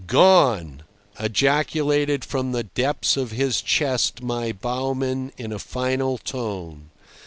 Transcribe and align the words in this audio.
"Gone!" 0.07 0.81
ejaculated 1.19 2.25
from 2.25 2.53
the 2.53 2.63
depths 2.63 3.17
of 3.17 3.29
his 3.29 3.61
chest 3.61 4.23
my 4.23 4.51
bowman 4.51 5.31
in 5.37 5.51
a 5.53 5.59
final 5.59 6.17
tone. 6.17 6.89